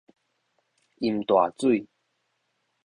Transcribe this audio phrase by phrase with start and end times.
[0.99, 1.85] 淹大水